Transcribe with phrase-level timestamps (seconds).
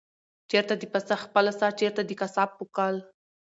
[0.49, 2.95] چېرته د پسه خپله ساه، چېرته د قصاب پوکل؟